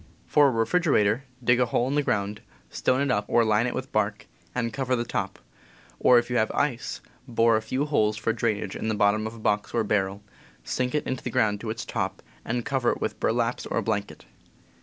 [0.25, 3.75] For a refrigerator, dig a hole in the ground, stone it up or line it
[3.75, 5.37] with bark, and cover the top;
[5.99, 8.87] or, if you C Id St have ice, bore a few holes for drainage in
[8.87, 10.23] the bottom of a box or barrel,
[10.63, 14.25] sink it in the ground to its top, and cover with burlaps or a blanket.